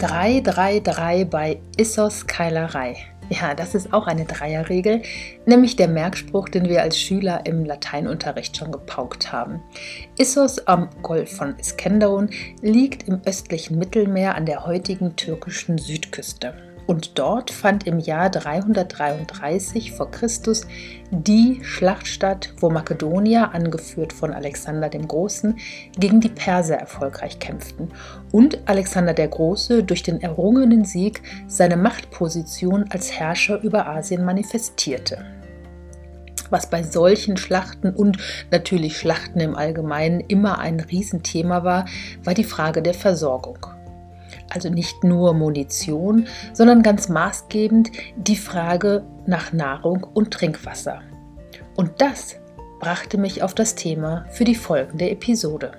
[0.00, 2.96] 333 bei Issos Keilerei.
[3.28, 5.02] Ja, das ist auch eine Dreierregel,
[5.44, 9.62] nämlich der Merkspruch, den wir als Schüler im Lateinunterricht schon gepaukt haben.
[10.18, 12.30] Issos am Golf von Iskenderun
[12.62, 16.69] liegt im östlichen Mittelmeer an der heutigen türkischen Südküste.
[16.90, 20.66] Und dort fand im Jahr 333 vor Christus
[21.12, 25.56] die Schlacht statt, wo Makedonier, angeführt von Alexander dem Großen,
[25.96, 27.92] gegen die Perser erfolgreich kämpften
[28.32, 35.24] und Alexander der Große durch den errungenen Sieg seine Machtposition als Herrscher über Asien manifestierte.
[36.50, 38.18] Was bei solchen Schlachten und
[38.50, 41.84] natürlich Schlachten im Allgemeinen immer ein Riesenthema war,
[42.24, 43.58] war die Frage der Versorgung
[44.50, 51.02] also nicht nur Munition, sondern ganz maßgebend die Frage nach Nahrung und Trinkwasser.
[51.76, 52.36] Und das
[52.80, 55.72] brachte mich auf das Thema für die folgende Episode.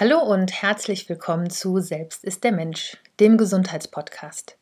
[0.00, 4.58] Hallo und herzlich willkommen zu Selbst ist der Mensch, dem Gesundheitspodcast.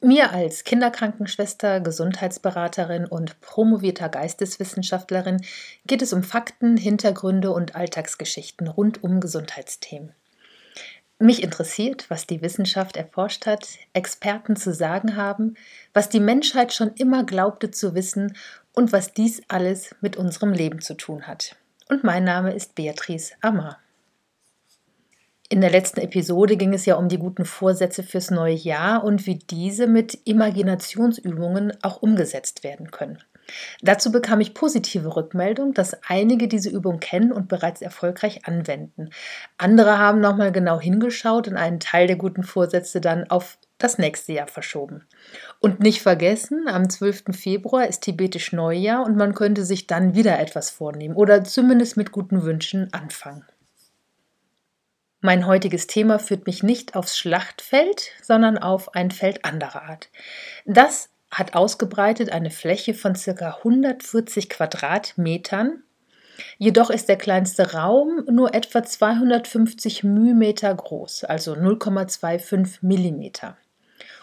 [0.00, 5.44] Mir als Kinderkrankenschwester, Gesundheitsberaterin und promovierter Geisteswissenschaftlerin
[5.86, 10.14] geht es um Fakten, Hintergründe und Alltagsgeschichten rund um Gesundheitsthemen.
[11.18, 15.56] Mich interessiert, was die Wissenschaft erforscht hat, Experten zu sagen haben,
[15.92, 18.36] was die Menschheit schon immer glaubte zu wissen
[18.72, 21.56] und was dies alles mit unserem Leben zu tun hat.
[21.88, 23.80] Und mein Name ist Beatrice Amar.
[25.50, 29.26] In der letzten Episode ging es ja um die guten Vorsätze fürs neue Jahr und
[29.26, 33.18] wie diese mit Imaginationsübungen auch umgesetzt werden können.
[33.80, 39.08] Dazu bekam ich positive Rückmeldung, dass einige diese Übung kennen und bereits erfolgreich anwenden.
[39.56, 44.34] Andere haben nochmal genau hingeschaut und einen Teil der guten Vorsätze dann auf das nächste
[44.34, 45.06] Jahr verschoben.
[45.60, 47.24] Und nicht vergessen, am 12.
[47.30, 52.12] Februar ist tibetisch Neujahr und man könnte sich dann wieder etwas vornehmen oder zumindest mit
[52.12, 53.46] guten Wünschen anfangen.
[55.20, 60.10] Mein heutiges Thema führt mich nicht aufs Schlachtfeld, sondern auf ein Feld anderer Art.
[60.64, 63.56] Das hat ausgebreitet eine Fläche von ca.
[63.58, 65.82] 140 Quadratmetern.
[66.56, 73.54] Jedoch ist der kleinste Raum nur etwa 250 μm groß, also 0,25 mm.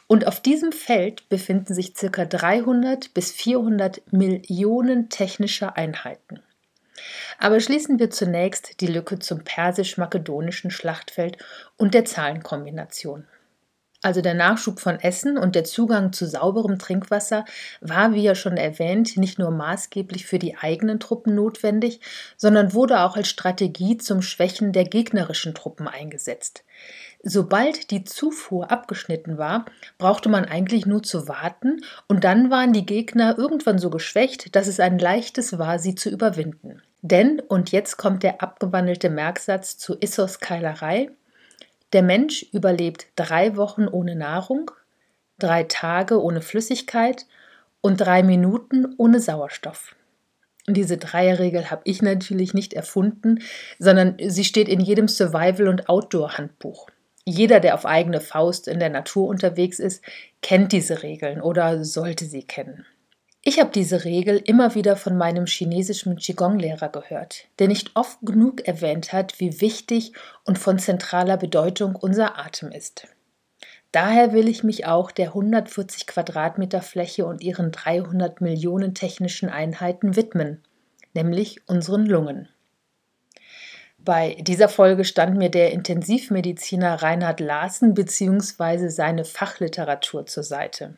[0.08, 2.24] Und auf diesem Feld befinden sich ca.
[2.24, 6.40] 300 bis 400 Millionen technischer Einheiten.
[7.40, 11.38] Aber schließen wir zunächst die Lücke zum persisch-makedonischen Schlachtfeld
[11.78, 13.28] und der Zahlenkombination.
[14.06, 17.44] Also der Nachschub von Essen und der Zugang zu sauberem Trinkwasser
[17.82, 22.02] war, wie ja schon erwähnt, nicht nur maßgeblich für die eigenen Truppen notwendig,
[22.38, 26.64] sondern wurde auch als Strategie zum Schwächen der gegnerischen Truppen eingesetzt.
[27.24, 29.66] Sobald die Zufuhr abgeschnitten war,
[29.98, 34.68] brauchte man eigentlich nur zu warten, und dann waren die Gegner irgendwann so geschwächt, dass
[34.68, 36.84] es ein leichtes war, sie zu überwinden.
[37.08, 41.12] Denn, und jetzt kommt der abgewandelte Merksatz zu Issos Keilerei,
[41.94, 44.72] der Mensch überlebt drei Wochen ohne Nahrung,
[45.38, 47.28] drei Tage ohne Flüssigkeit
[47.82, 49.96] und drei Minuten ohne Sauerstoff.
[50.68, 53.44] Diese Dreierregel habe ich natürlich nicht erfunden,
[53.78, 56.88] sondern sie steht in jedem Survival- und Outdoor-Handbuch.
[57.24, 60.04] Jeder, der auf eigene Faust in der Natur unterwegs ist,
[60.42, 62.84] kennt diese Regeln oder sollte sie kennen.
[63.48, 68.68] Ich habe diese Regel immer wieder von meinem chinesischen Qigong-Lehrer gehört, der nicht oft genug
[68.68, 70.14] erwähnt hat, wie wichtig
[70.46, 73.08] und von zentraler Bedeutung unser Atem ist.
[73.92, 80.16] Daher will ich mich auch der 140 Quadratmeter Fläche und ihren 300 Millionen technischen Einheiten
[80.16, 80.64] widmen,
[81.14, 82.50] nämlich unseren Lungen.
[84.00, 88.88] Bei dieser Folge stand mir der Intensivmediziner Reinhard Larsen bzw.
[88.88, 90.98] seine Fachliteratur zur Seite.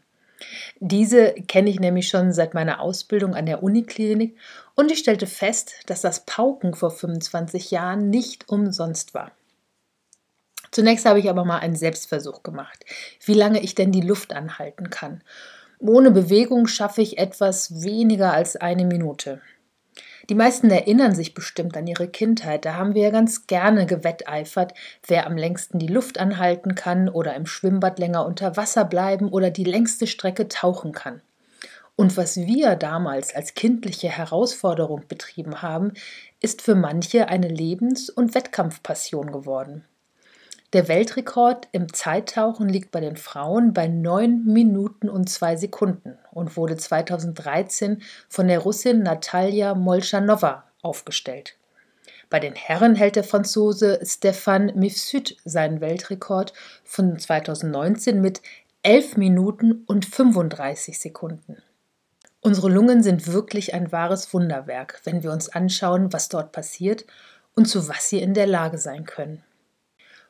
[0.80, 4.38] Diese kenne ich nämlich schon seit meiner Ausbildung an der Uniklinik
[4.76, 9.32] und ich stellte fest, dass das Pauken vor 25 Jahren nicht umsonst war.
[10.72, 12.86] Zunächst habe ich aber mal einen Selbstversuch gemacht,
[13.26, 15.24] wie lange ich denn die Luft anhalten kann.
[15.80, 19.42] Ohne Bewegung schaffe ich etwas weniger als eine Minute.
[20.30, 22.66] Die meisten erinnern sich bestimmt an ihre Kindheit.
[22.66, 24.74] Da haben wir ja ganz gerne gewetteifert,
[25.08, 29.52] wer am längsten die Luft anhalten kann oder im Schwimmbad länger unter Wasser bleiben oder
[29.52, 31.22] die längste Strecke tauchen kann.
[31.96, 35.94] Und was wir damals als kindliche Herausforderung betrieben haben,
[36.42, 39.86] ist für manche eine Lebens- und Wettkampfpassion geworden.
[40.78, 46.56] Der Weltrekord im Zeittauchen liegt bei den Frauen bei 9 Minuten und 2 Sekunden und
[46.56, 51.56] wurde 2013 von der Russin Natalia Molchanova aufgestellt.
[52.30, 56.54] Bei den Herren hält der Franzose Stefan Mifsud seinen Weltrekord
[56.84, 58.44] von 2019 mit
[58.84, 61.58] 11 Minuten und 35 Sekunden.
[62.42, 67.04] Unsere Lungen sind wirklich ein wahres Wunderwerk, wenn wir uns anschauen, was dort passiert
[67.56, 69.42] und zu was sie in der Lage sein können.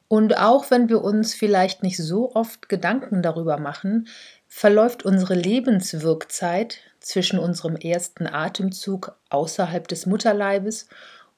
[0.08, 4.08] Und auch wenn wir uns vielleicht nicht so oft Gedanken darüber machen,
[4.48, 10.88] verläuft unsere Lebenswirkzeit zwischen unserem ersten Atemzug außerhalb des Mutterleibes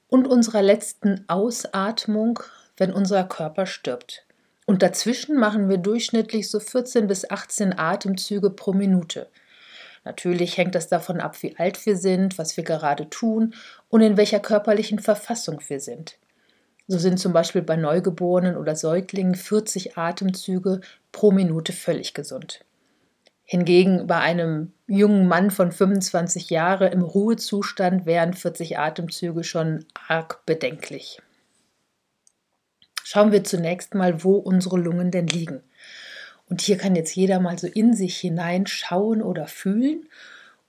[0.08, 2.40] und unserer letzten Ausatmung,
[2.76, 4.24] wenn unser Körper stirbt.
[4.66, 9.28] Und dazwischen machen wir durchschnittlich so 14 bis 18 Atemzüge pro Minute.
[10.04, 13.54] Natürlich hängt das davon ab, wie alt wir sind, was wir gerade tun
[13.88, 16.19] und in welcher körperlichen Verfassung wir sind.
[16.90, 20.80] So sind zum Beispiel bei Neugeborenen oder Säuglingen 40 Atemzüge
[21.12, 22.64] pro Minute völlig gesund.
[23.44, 30.44] Hingegen bei einem jungen Mann von 25 Jahren im Ruhezustand wären 40 Atemzüge schon arg
[30.46, 31.22] bedenklich.
[33.04, 35.62] Schauen wir zunächst mal, wo unsere Lungen denn liegen.
[36.48, 40.08] Und hier kann jetzt jeder mal so in sich hineinschauen oder fühlen.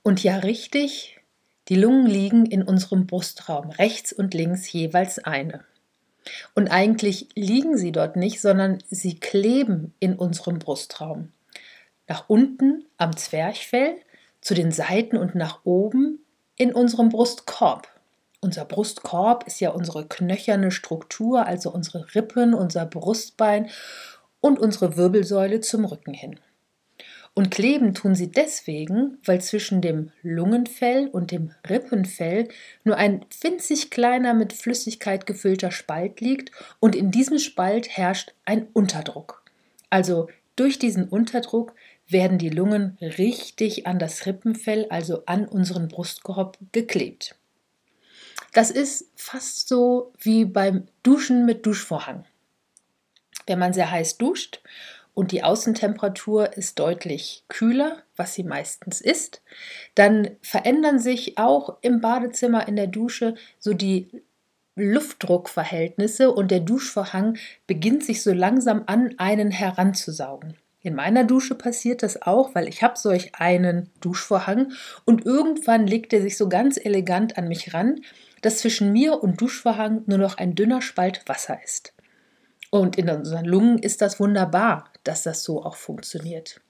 [0.04, 1.20] Und ja, richtig,
[1.66, 5.64] die Lungen liegen in unserem Brustraum, rechts und links jeweils eine.
[6.54, 11.32] Und eigentlich liegen sie dort nicht, sondern sie kleben in unserem Brustraum.
[12.08, 13.96] Nach unten am Zwerchfell,
[14.40, 16.18] zu den Seiten und nach oben
[16.56, 17.88] in unserem Brustkorb.
[18.40, 23.70] Unser Brustkorb ist ja unsere knöcherne Struktur, also unsere Rippen, unser Brustbein
[24.40, 26.40] und unsere Wirbelsäule zum Rücken hin.
[27.34, 32.48] Und kleben tun sie deswegen, weil zwischen dem Lungenfell und dem Rippenfell
[32.84, 38.66] nur ein winzig kleiner mit Flüssigkeit gefüllter Spalt liegt und in diesem Spalt herrscht ein
[38.74, 39.42] Unterdruck.
[39.88, 41.74] Also durch diesen Unterdruck
[42.06, 47.36] werden die Lungen richtig an das Rippenfell, also an unseren Brustkorb geklebt.
[48.52, 52.26] Das ist fast so wie beim Duschen mit Duschvorhang.
[53.46, 54.60] Wenn man sehr heiß duscht
[55.14, 59.42] und die Außentemperatur ist deutlich kühler, was sie meistens ist,
[59.94, 64.08] dann verändern sich auch im Badezimmer in der Dusche so die
[64.74, 67.36] Luftdruckverhältnisse und der Duschvorhang
[67.66, 70.56] beginnt sich so langsam an einen heranzusaugen.
[70.80, 74.72] In meiner Dusche passiert das auch, weil ich habe solch einen Duschvorhang
[75.04, 78.00] und irgendwann legt er sich so ganz elegant an mich ran,
[78.40, 81.92] dass zwischen mir und Duschvorhang nur noch ein dünner Spalt Wasser ist.
[82.74, 86.62] Und in unseren Lungen ist das wunderbar, dass das so auch funktioniert.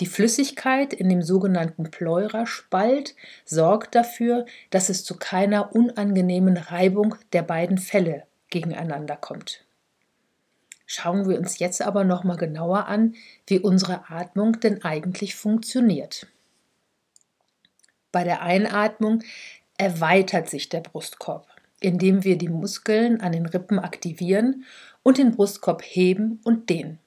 [0.00, 3.14] Die Flüssigkeit in dem sogenannten Pleuraspalt
[3.44, 9.64] sorgt dafür, dass es zu keiner unangenehmen Reibung der beiden Fälle gegeneinander kommt.
[10.84, 13.14] Schauen wir uns jetzt aber noch mal genauer an,
[13.46, 16.26] wie unsere Atmung denn eigentlich funktioniert.
[18.10, 19.22] Bei der Einatmung
[19.78, 21.46] erweitert sich der Brustkorb,
[21.78, 24.64] indem wir die Muskeln an den Rippen aktivieren
[25.06, 26.98] und den Brustkorb heben und dehnen.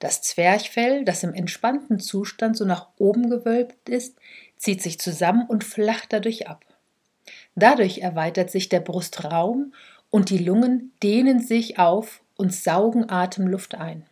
[0.00, 4.18] Das Zwerchfell, das im entspannten Zustand so nach oben gewölbt ist,
[4.56, 6.64] zieht sich zusammen und flacht dadurch ab.
[7.54, 9.72] Dadurch erweitert sich der Brustraum
[10.10, 14.04] und die Lungen dehnen sich auf und saugen Atemluft ein.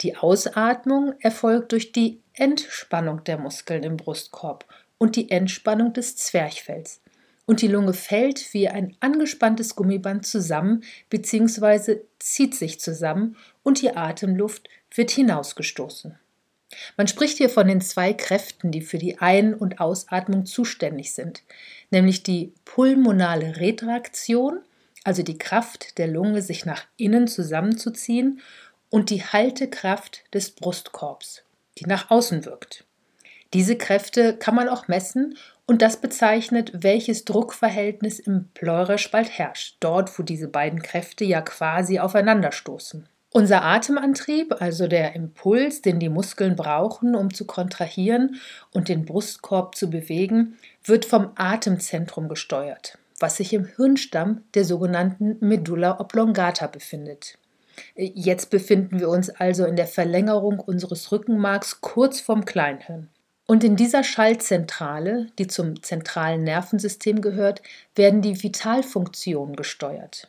[0.00, 4.64] Die Ausatmung erfolgt durch die Entspannung der Muskeln im Brustkorb
[4.98, 7.00] und die Entspannung des Zwerchfells
[7.48, 12.00] und die Lunge fällt wie ein angespanntes Gummiband zusammen bzw.
[12.18, 16.18] zieht sich zusammen und die Atemluft wird hinausgestoßen.
[16.98, 21.42] Man spricht hier von den zwei Kräften, die für die Ein- und Ausatmung zuständig sind,
[21.90, 24.60] nämlich die pulmonale Retraktion,
[25.04, 28.42] also die Kraft der Lunge, sich nach innen zusammenzuziehen,
[28.90, 31.44] und die Haltekraft des Brustkorbs,
[31.78, 32.84] die nach außen wirkt.
[33.54, 40.18] Diese Kräfte kann man auch messen und das bezeichnet, welches Druckverhältnis im Pleuraspalt herrscht, dort
[40.18, 43.06] wo diese beiden Kräfte ja quasi aufeinanderstoßen.
[43.30, 48.40] Unser Atemantrieb, also der Impuls, den die Muskeln brauchen, um zu kontrahieren
[48.72, 55.36] und den Brustkorb zu bewegen, wird vom Atemzentrum gesteuert, was sich im Hirnstamm der sogenannten
[55.40, 57.36] Medulla oblongata befindet.
[57.94, 63.10] Jetzt befinden wir uns also in der Verlängerung unseres Rückenmarks kurz vorm Kleinhirn.
[63.50, 67.62] Und in dieser Schaltzentrale, die zum zentralen Nervensystem gehört,
[67.94, 70.28] werden die Vitalfunktionen gesteuert.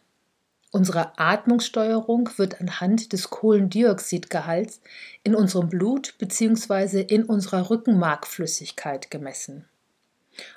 [0.72, 4.80] Unsere Atmungssteuerung wird anhand des Kohlendioxidgehalts
[5.26, 7.02] in unserem Blut bzw.
[7.02, 9.66] in unserer Rückenmarkflüssigkeit gemessen.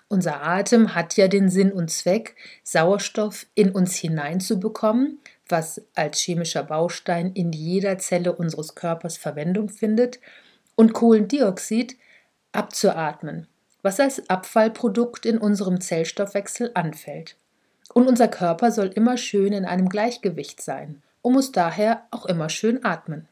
[0.07, 6.63] Unser Atem hat ja den Sinn und Zweck, Sauerstoff in uns hineinzubekommen, was als chemischer
[6.63, 10.21] Baustein in jeder Zelle unseres Körpers Verwendung findet,
[10.77, 11.97] und Kohlendioxid
[12.53, 13.47] abzuatmen,
[13.83, 17.37] was als Abfallprodukt in unserem Zellstoffwechsel anfällt.
[17.93, 22.49] Und unser Körper soll immer schön in einem Gleichgewicht sein und muss daher auch immer
[22.49, 23.29] schön atmen.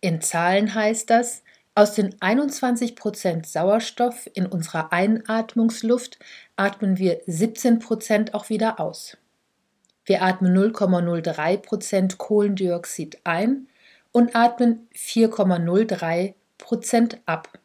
[0.00, 1.42] In Zahlen heißt das,
[1.74, 6.18] aus den 21% Sauerstoff in unserer Einatmungsluft
[6.56, 9.16] atmen wir 17% auch wieder aus.
[10.04, 13.68] Wir atmen 0,03 Prozent Kohlendioxid ein
[14.10, 17.59] und atmen 4,03 Prozent ab.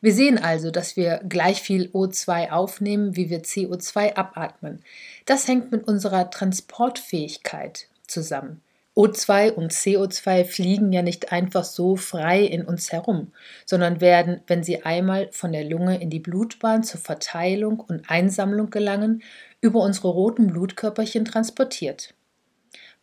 [0.00, 4.82] Wir sehen also, dass wir gleich viel O2 aufnehmen, wie wir CO2 abatmen.
[5.26, 8.60] Das hängt mit unserer Transportfähigkeit zusammen.
[8.94, 13.32] O2 und CO2 fliegen ja nicht einfach so frei in uns herum,
[13.64, 18.68] sondern werden, wenn sie einmal von der Lunge in die Blutbahn zur Verteilung und Einsammlung
[18.68, 19.22] gelangen,
[19.62, 22.14] über unsere roten Blutkörperchen transportiert.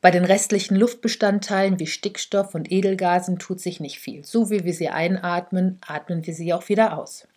[0.01, 4.23] Bei den restlichen Luftbestandteilen wie Stickstoff und Edelgasen tut sich nicht viel.
[4.23, 7.27] So wie wir sie einatmen, atmen wir sie auch wieder aus.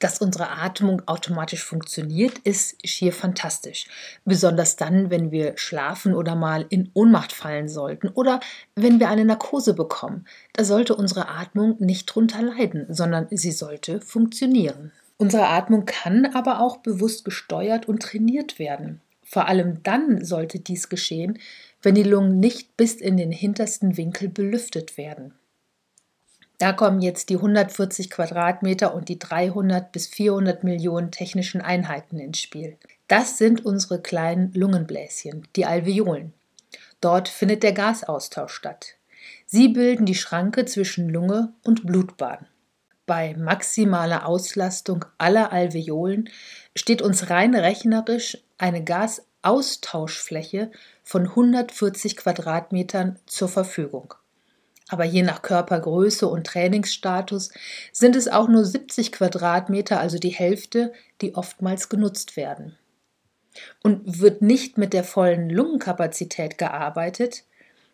[0.00, 3.86] Dass unsere Atmung automatisch funktioniert, ist schier fantastisch.
[4.24, 8.40] Besonders dann, wenn wir schlafen oder mal in Ohnmacht fallen sollten oder
[8.76, 10.26] wenn wir eine Narkose bekommen.
[10.52, 14.92] Da sollte unsere Atmung nicht drunter leiden, sondern sie sollte funktionieren.
[15.18, 19.00] Unsere Atmung kann aber auch bewusst gesteuert und trainiert werden.
[19.28, 21.38] Vor allem dann sollte dies geschehen,
[21.82, 25.34] wenn die Lungen nicht bis in den hintersten Winkel belüftet werden.
[26.56, 32.40] Da kommen jetzt die 140 Quadratmeter und die 300 bis 400 Millionen technischen Einheiten ins
[32.40, 32.78] Spiel.
[33.06, 36.32] Das sind unsere kleinen Lungenbläschen, die Alveolen.
[37.02, 38.94] Dort findet der Gasaustausch statt.
[39.46, 42.46] Sie bilden die Schranke zwischen Lunge und Blutbahn.
[43.08, 46.30] Bei maximaler Auslastung aller Alveolen
[46.76, 50.70] steht uns rein rechnerisch eine Gasaustauschfläche
[51.02, 54.14] von 140 Quadratmetern zur Verfügung
[54.88, 57.50] aber je nach Körpergröße und Trainingsstatus
[57.92, 62.76] sind es auch nur 70 Quadratmeter, also die Hälfte, die oftmals genutzt werden.
[63.82, 67.44] Und wird nicht mit der vollen Lungenkapazität gearbeitet,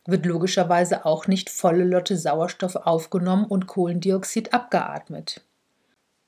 [0.06, 5.42] wird logischerweise auch nicht volle Lotte Sauerstoff aufgenommen und Kohlendioxid abgeatmet.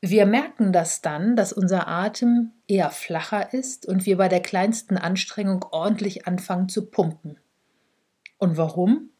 [0.00, 4.96] Wir merken das dann, dass unser Atem eher flacher ist und wir bei der kleinsten
[4.96, 7.38] Anstrengung ordentlich anfangen zu pumpen.
[8.38, 9.10] Und warum?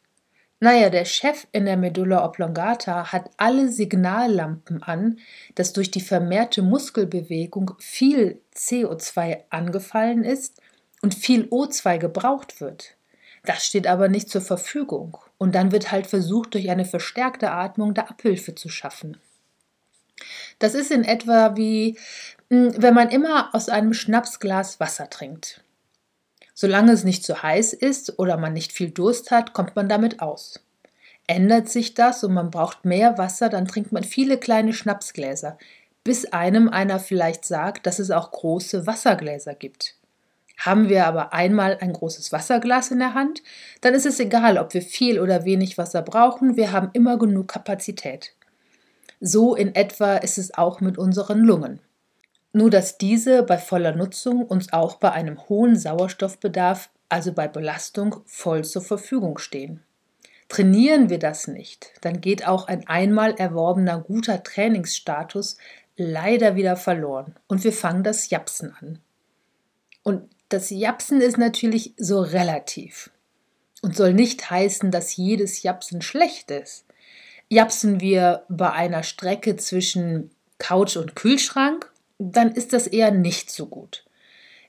[0.58, 5.18] Naja, der Chef in der Medulla oblongata hat alle Signallampen an,
[5.54, 10.62] dass durch die vermehrte Muskelbewegung viel CO2 angefallen ist
[11.02, 12.95] und viel O2 gebraucht wird.
[13.46, 15.16] Das steht aber nicht zur Verfügung.
[15.38, 19.18] Und dann wird halt versucht, durch eine verstärkte Atmung da Abhilfe zu schaffen.
[20.58, 21.98] Das ist in etwa wie,
[22.50, 25.62] hm, wenn man immer aus einem Schnapsglas Wasser trinkt.
[26.54, 30.20] Solange es nicht zu heiß ist oder man nicht viel Durst hat, kommt man damit
[30.20, 30.60] aus.
[31.28, 35.58] Ändert sich das und man braucht mehr Wasser, dann trinkt man viele kleine Schnapsgläser,
[36.02, 39.95] bis einem einer vielleicht sagt, dass es auch große Wassergläser gibt.
[40.56, 43.42] Haben wir aber einmal ein großes Wasserglas in der Hand,
[43.82, 47.48] dann ist es egal, ob wir viel oder wenig Wasser brauchen, wir haben immer genug
[47.48, 48.32] Kapazität.
[49.20, 51.80] So in etwa ist es auch mit unseren Lungen
[52.56, 58.16] nur dass diese bei voller Nutzung uns auch bei einem hohen Sauerstoffbedarf, also bei Belastung,
[58.24, 59.82] voll zur Verfügung stehen.
[60.48, 65.58] Trainieren wir das nicht, dann geht auch ein einmal erworbener guter Trainingsstatus
[65.98, 69.00] leider wieder verloren und wir fangen das Japsen an.
[70.02, 73.10] Und das Japsen ist natürlich so relativ
[73.82, 76.84] und soll nicht heißen, dass jedes Japsen schlecht ist.
[77.48, 83.66] Japsen wir bei einer Strecke zwischen Couch und Kühlschrank dann ist das eher nicht so
[83.66, 84.04] gut.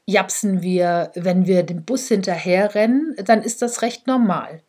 [0.06, 4.62] Japsen wir, wenn wir dem Bus hinterherrennen, dann ist das recht normal.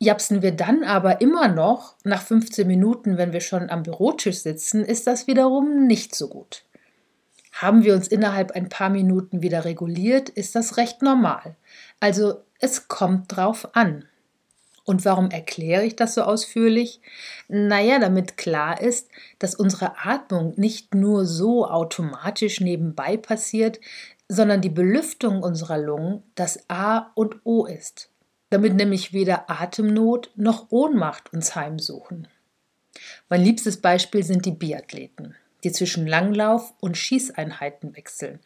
[0.00, 4.84] Japsen wir dann aber immer noch nach 15 Minuten, wenn wir schon am Bürotisch sitzen,
[4.84, 6.64] ist das wiederum nicht so gut.
[7.60, 11.56] Haben wir uns innerhalb ein paar Minuten wieder reguliert, ist das recht normal.
[11.98, 14.04] Also es kommt drauf an.
[14.84, 17.00] Und warum erkläre ich das so ausführlich?
[17.48, 19.08] Naja, damit klar ist,
[19.40, 23.80] dass unsere Atmung nicht nur so automatisch nebenbei passiert,
[24.28, 28.08] sondern die Belüftung unserer Lungen das A und O ist,
[28.50, 32.28] damit nämlich weder Atemnot noch Ohnmacht uns heimsuchen.
[33.28, 35.34] Mein liebstes Beispiel sind die Biathleten,
[35.64, 38.38] die zwischen Langlauf und Schießeinheiten wechseln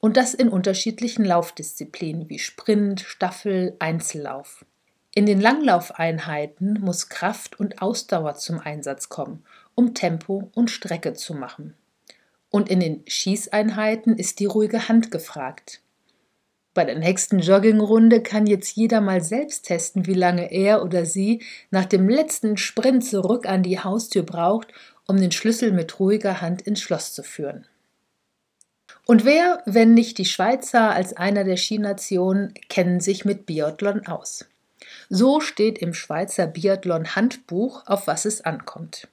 [0.00, 4.64] und das in unterschiedlichen Laufdisziplinen wie Sprint, Staffel, Einzellauf.
[5.14, 9.44] In den Langlaufeinheiten muss Kraft und Ausdauer zum Einsatz kommen,
[9.74, 11.74] um Tempo und Strecke zu machen.
[12.50, 15.80] Und in den Schießeinheiten ist die ruhige Hand gefragt.
[16.74, 21.42] Bei der nächsten Joggingrunde kann jetzt jeder mal selbst testen, wie lange er oder sie
[21.70, 24.68] nach dem letzten Sprint zurück an die Haustür braucht,
[25.08, 27.66] um den Schlüssel mit ruhiger Hand ins Schloss zu führen.
[29.06, 34.44] Und wer, wenn nicht die Schweizer als einer der Skinationen, kennen sich mit Biathlon aus?
[35.08, 39.08] So steht im Schweizer Biathlon-Handbuch, auf was es ankommt.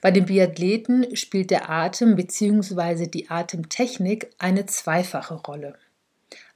[0.00, 3.06] Bei den Biathleten spielt der Atem bzw.
[3.06, 5.78] die Atemtechnik eine zweifache Rolle.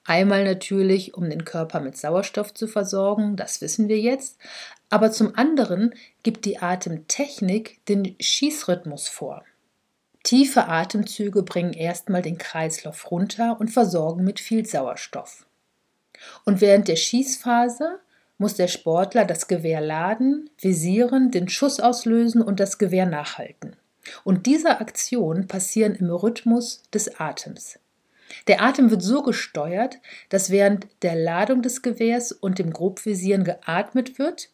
[0.04, 4.38] Einmal natürlich, um den Körper mit Sauerstoff zu versorgen, das wissen wir jetzt,
[4.90, 9.44] aber zum anderen gibt die Atemtechnik den Schießrhythmus vor.
[10.22, 15.46] Tiefe Atemzüge bringen erstmal den Kreislauf runter und versorgen mit viel Sauerstoff.
[16.44, 18.00] Und während der Schießphase
[18.38, 23.76] muss der Sportler das Gewehr laden, visieren, den Schuss auslösen und das Gewehr nachhalten.
[24.24, 27.78] Und diese Aktionen passieren im Rhythmus des Atems.
[28.46, 34.18] Der Atem wird so gesteuert, dass während der Ladung des Gewehrs und dem Grobvisieren geatmet
[34.18, 34.50] wird,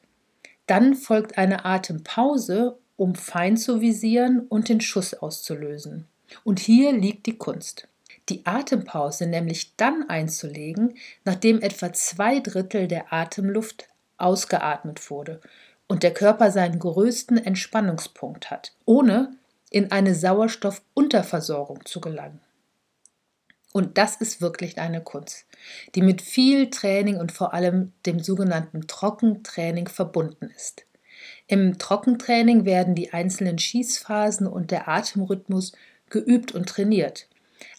[0.67, 6.07] dann folgt eine Atempause, um fein zu visieren und den Schuss auszulösen.
[6.43, 7.89] Und hier liegt die Kunst.
[8.29, 15.41] Die Atempause nämlich dann einzulegen, nachdem etwa zwei Drittel der Atemluft ausgeatmet wurde
[15.87, 19.37] und der Körper seinen größten Entspannungspunkt hat, ohne
[19.71, 22.41] in eine Sauerstoffunterversorgung zu gelangen.
[23.77, 25.47] Und das ist wirklich eine Kunst,
[25.97, 30.87] die mit viel Training und vor allem dem sogenannten Trockentraining verbunden ist.
[31.49, 35.73] Im Trockentraining werden die einzelnen Schießphasen und der Atemrhythmus
[36.09, 37.27] geübt und trainiert.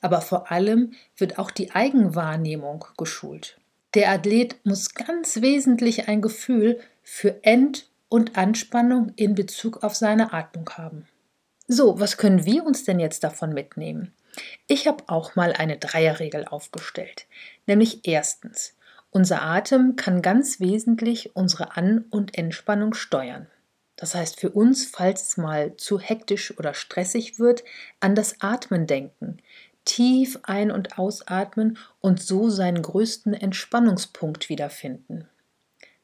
[0.01, 3.57] Aber vor allem wird auch die Eigenwahrnehmung geschult.
[3.93, 10.33] Der Athlet muss ganz wesentlich ein Gefühl für Ent- und Anspannung in Bezug auf seine
[10.33, 11.07] Atmung haben.
[11.69, 14.11] So, was können wir uns denn jetzt davon mitnehmen?
[14.67, 17.27] Ich habe auch mal eine Dreierregel aufgestellt,
[17.67, 18.75] nämlich erstens,
[19.11, 23.47] unser Atem kann ganz wesentlich unsere An- und Entspannung steuern.
[23.95, 27.63] Das heißt für uns, falls es mal zu hektisch oder stressig wird,
[28.01, 29.37] an das Atmen denken,
[29.85, 35.29] tief ein- und ausatmen und so seinen größten Entspannungspunkt wiederfinden.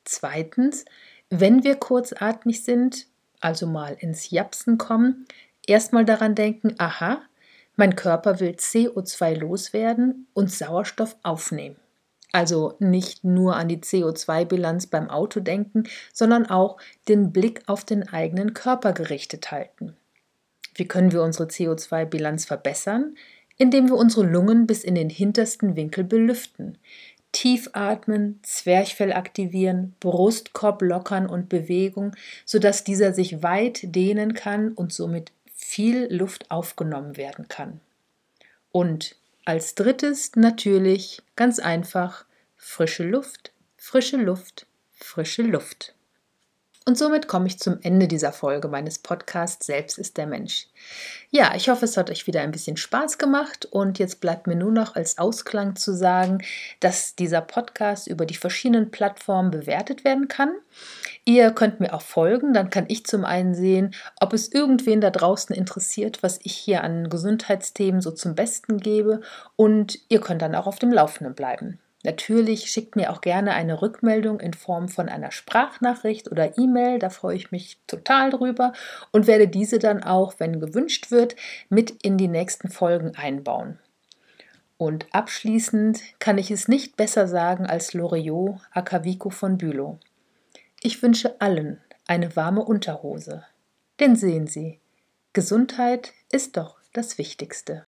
[0.06, 0.86] Zweitens,
[1.30, 3.08] wenn wir kurzatmig sind,
[3.40, 5.26] also mal ins Japsen kommen,
[5.68, 7.22] erstmal daran denken, aha,
[7.76, 11.78] mein Körper will CO2 loswerden und Sauerstoff aufnehmen.
[12.32, 15.84] Also nicht nur an die CO2-Bilanz beim Auto denken,
[16.14, 19.96] sondern auch den Blick auf den eigenen Körper gerichtet halten.
[20.76, 23.16] Wie können wir unsere CO2-Bilanz verbessern?
[23.58, 26.78] Indem wir unsere Lungen bis in den hintersten Winkel belüften.
[27.34, 34.92] Tief atmen, Zwerchfell aktivieren, Brustkorb lockern und Bewegung, sodass dieser sich weit dehnen kann und
[34.92, 35.32] somit
[35.72, 37.80] viel Luft aufgenommen werden kann.
[38.74, 42.26] Und als drittes natürlich ganz einfach
[42.58, 45.96] frische Luft, frische Luft, frische Luft.
[46.88, 50.66] Und somit komme ich zum Ende dieser Folge meines Podcasts Selbst ist der Mensch.
[51.30, 54.56] Ja, ich hoffe, es hat euch wieder ein bisschen Spaß gemacht und jetzt bleibt mir
[54.56, 56.40] nur noch als Ausklang zu sagen,
[56.80, 60.56] dass dieser Podcast über die verschiedenen Plattformen bewertet werden kann.
[61.24, 65.12] Ihr könnt mir auch folgen, dann kann ich zum einen sehen, ob es irgendwen da
[65.12, 69.22] draußen interessiert, was ich hier an Gesundheitsthemen so zum Besten gebe
[69.56, 71.80] und ihr könnt dann auch auf dem Laufenden bleiben.
[72.04, 77.10] Natürlich schickt mir auch gerne eine Rückmeldung in Form von einer Sprachnachricht oder E-Mail, da
[77.10, 78.74] freue ich mich total drüber
[79.12, 81.36] und werde diese dann auch, wenn gewünscht wird,
[81.70, 83.78] mit in die nächsten Folgen einbauen.
[84.78, 90.00] Und abschließend kann ich es nicht besser sagen als Loriot Akavico von Bülow.
[90.82, 93.46] Ich wünsche allen eine warme Unterhose.
[94.00, 94.80] Denn sehen Sie,
[95.34, 97.86] Gesundheit ist doch das Wichtigste.